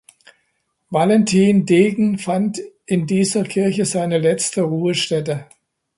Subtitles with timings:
[0.89, 5.45] Valentin Degen fand in dieser Kirche seine letzte Ruhestätte.